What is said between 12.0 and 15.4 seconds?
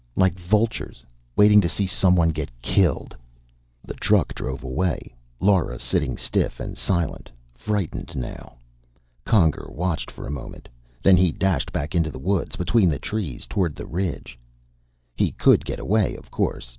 the woods, between the trees, toward the ridge. He